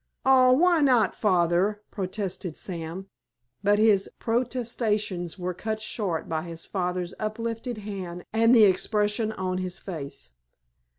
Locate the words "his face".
9.59-10.31